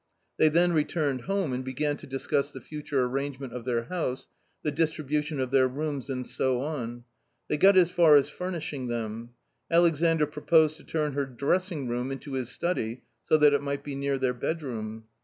They 0.39 0.49
then 0.49 0.73
returned 0.73 1.25
home 1.25 1.53
and 1.53 1.63
began 1.63 1.95
to 1.97 2.07
discuss 2.07 2.51
the 2.51 2.59
future 2.59 3.03
arrangement 3.05 3.53
of 3.53 3.65
their 3.65 3.83
house, 3.83 4.29
the 4.63 4.71
distribution 4.71 5.39
of 5.39 5.51
their 5.51 5.67
rooms, 5.67 6.09
and 6.09 6.25
so 6.25 6.59
on. 6.59 7.03
They 7.49 7.57
got 7.57 7.77
as 7.77 7.91
far 7.91 8.15
as 8.15 8.27
furnishing 8.27 8.87
them. 8.87 9.35
Aiexandr 9.71 10.31
proposed 10.31 10.77
to 10.77 10.83
turn 10.83 11.13
her 11.13 11.27
dressing 11.27 11.87
room 11.87 12.11
into 12.11 12.33
his 12.33 12.49
study 12.49 13.03
so 13.25 13.37
that 13.37 13.53
it 13.53 13.61
might 13.61 13.83
be 13.83 13.93
near 13.93 14.17
their 14.17 14.33
bedroom. 14.33 15.03